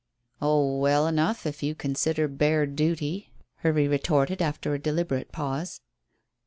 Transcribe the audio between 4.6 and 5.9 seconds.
a deliberate pause.